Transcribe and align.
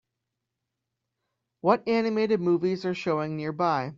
What 1.61 1.87
animated 1.87 2.41
movies 2.41 2.85
are 2.85 2.95
showing 2.95 3.37
nearby 3.37 3.89